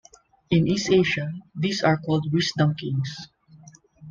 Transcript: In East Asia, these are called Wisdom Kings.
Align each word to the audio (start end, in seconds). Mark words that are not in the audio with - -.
In 0.49 0.67
East 0.67 0.89
Asia, 0.89 1.31
these 1.53 1.83
are 1.83 1.95
called 1.99 2.33
Wisdom 2.33 2.73
Kings. 2.73 3.27